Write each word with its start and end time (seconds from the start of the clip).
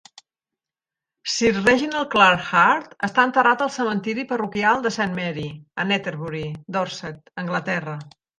Sir 1.33 1.51
Reginald 1.57 2.09
Clare 2.15 2.39
Hart 2.45 2.95
està 3.09 3.25
enterrat 3.31 3.61
al 3.67 3.71
cementiri 3.75 4.25
parroquial 4.33 4.81
de 4.87 4.93
Saint 4.97 5.15
Mary, 5.21 5.45
a 5.85 5.87
Netherbury, 5.93 6.43
Dorset, 6.79 7.23
Anglaterra. 7.45 7.97